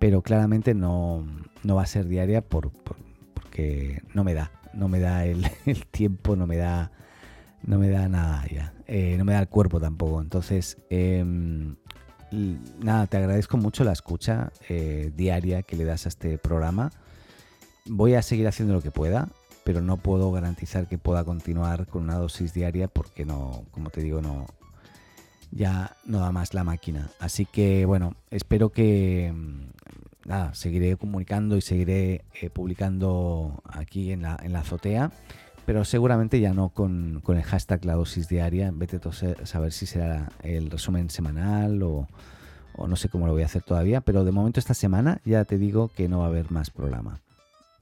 pero 0.03 0.21
claramente 0.21 0.75
no, 0.75 1.25
va 1.65 1.83
a 1.83 1.87
ser 1.87 2.09
diaria 2.09 2.41
por, 2.43 2.73
porque 3.35 4.03
no 4.15 4.25
me 4.25 4.35
da, 4.35 4.51
no 4.75 4.89
me 4.89 4.99
da 4.99 5.25
el, 5.27 5.47
tiempo, 5.93 6.35
no 6.35 6.49
me 6.49 6.57
da, 6.57 6.91
no 7.63 7.79
me 7.79 7.89
da 7.89 8.09
nada 8.09 8.45
ya, 8.51 8.75
eh, 8.89 9.15
no 9.17 9.25
me 9.25 9.35
da 9.35 9.39
el 9.39 9.47
cuerpo 9.47 9.79
tampoco. 9.79 10.21
Entonces, 10.21 10.77
em, 10.91 11.77
nada, 12.33 13.07
te 13.07 13.17
agradezco 13.17 13.57
mucho 13.57 13.85
la 13.85 13.93
escucha 13.93 14.53
eh, 14.69 15.13
diaria 15.17 15.63
que 15.63 15.77
le 15.77 15.85
das 15.85 16.07
a 16.07 16.09
este 16.09 16.39
programa. 16.39 16.91
Voy 17.87 18.15
a 18.15 18.23
seguir 18.23 18.49
haciendo 18.49 18.75
lo 18.75 18.83
que 18.83 18.91
pueda, 18.91 19.29
pero 19.65 19.83
no 19.83 19.97
puedo 19.97 20.33
garantizar 20.33 20.87
que 20.89 20.99
pueda 20.99 21.25
continuar 21.25 21.87
con 21.87 22.03
una 22.03 22.17
dosis 22.17 22.55
diaria 22.55 22.89
porque 22.89 23.25
no, 23.25 23.65
como 23.71 23.91
te 23.91 24.03
digo, 24.03 24.21
no, 24.23 24.47
ya 25.51 25.97
no 26.05 26.19
da 26.19 26.33
más 26.33 26.55
la 26.55 26.65
máquina. 26.65 27.11
Así 27.21 27.47
que 27.47 27.85
bueno, 27.87 28.17
espero 28.31 28.71
que 28.71 29.33
mm, 29.35 30.29
nada, 30.29 30.55
seguiré 30.55 30.97
comunicando 30.97 31.57
y 31.57 31.61
seguiré 31.61 32.25
eh, 32.41 32.51
publicando 32.51 33.63
aquí 33.65 34.13
en 34.13 34.23
la, 34.23 34.39
en 34.43 34.53
la 34.53 34.61
azotea, 34.61 35.13
pero 35.67 35.85
seguramente 35.85 36.41
ya 36.41 36.53
no 36.53 36.71
con, 36.71 37.23
el 37.27 37.43
hashtag 37.43 37.85
la 37.85 37.95
dosis 37.95 38.29
diaria. 38.29 38.71
Vete 38.75 39.01
a 39.05 39.47
saber 39.47 39.73
si 39.73 39.87
será 39.87 40.31
el 40.43 40.71
resumen 40.71 41.11
semanal 41.11 41.83
o, 41.83 42.07
no 42.87 42.97
sé 42.97 43.09
cómo 43.09 43.27
lo 43.27 43.33
voy 43.33 43.43
a 43.43 43.47
hacer 43.47 43.63
todavía, 43.63 44.01
pero 44.01 44.25
de 44.25 44.33
momento 44.33 44.59
esta 44.59 44.75
semana 44.75 45.21
ya 45.25 45.45
te 45.45 45.59
digo 45.59 45.91
que 45.95 46.09
no 46.09 46.21
va 46.21 46.25
a 46.27 46.29
haber 46.29 46.51
más 46.51 46.71
programa. 46.71 47.21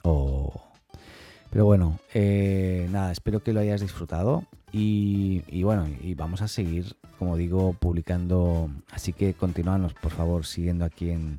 Pero 0.02 1.64
bueno, 1.64 1.98
eh, 2.14 2.88
nada, 2.92 3.10
espero 3.10 3.42
que 3.42 3.52
lo 3.52 3.60
hayas 3.60 3.80
disfrutado 3.80 4.44
y, 4.72 5.42
y, 5.48 5.64
bueno, 5.64 5.88
y 6.00 6.14
vamos 6.14 6.42
a 6.42 6.48
seguir 6.48 6.94
como 7.20 7.36
digo, 7.36 7.74
publicando. 7.74 8.70
Así 8.90 9.12
que 9.12 9.34
continuanos, 9.34 9.92
por 9.92 10.10
favor, 10.10 10.46
siguiendo 10.46 10.86
aquí 10.86 11.10
en, 11.10 11.38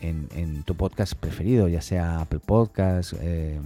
en, 0.00 0.62
tu 0.62 0.76
podcast 0.76 1.14
preferido, 1.14 1.66
ya 1.66 1.80
sea 1.82 2.20
Apple 2.20 2.38
Podcast, 2.38 3.14
eh, 3.20 3.58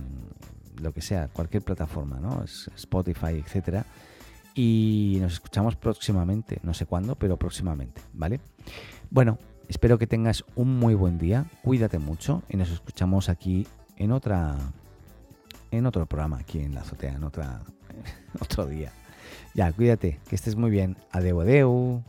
lo 0.80 0.92
que 0.92 1.00
sea, 1.00 1.28
cualquier 1.28 1.62
plataforma, 1.62 2.18
¿no? 2.20 2.44
Spotify, 2.44 3.42
etcétera. 3.44 3.86
Y 4.54 5.18
nos 5.20 5.34
escuchamos 5.34 5.76
próximamente, 5.76 6.58
no 6.62 6.74
sé 6.74 6.86
cuándo, 6.86 7.14
pero 7.16 7.36
próximamente, 7.38 8.02
¿vale? 8.12 8.40
Bueno, 9.10 9.38
espero 9.68 9.98
que 9.98 10.06
tengas 10.06 10.44
un 10.54 10.78
muy 10.78 10.94
buen 10.94 11.18
día, 11.18 11.46
cuídate 11.62 11.98
mucho 11.98 12.42
y 12.48 12.56
nos 12.56 12.70
escuchamos 12.70 13.28
aquí 13.28 13.66
en 13.96 14.12
otra 14.12 14.56
en 15.70 15.86
otro 15.86 16.04
programa 16.04 16.38
aquí 16.38 16.60
en 16.60 16.74
la 16.74 16.82
azotea, 16.82 17.14
en 17.14 17.24
otra 17.24 17.62
otro 18.40 18.66
día. 18.66 18.92
Ya, 19.54 19.72
cuídate, 19.72 20.20
que 20.28 20.34
estés 20.34 20.56
muy 20.56 20.70
bien. 20.70 20.96
Adeu, 21.10 21.40
adeu. 21.40 22.02